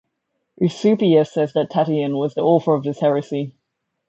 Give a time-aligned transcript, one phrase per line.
[0.59, 3.53] Eusebius says that Tatian was the author of this heresy.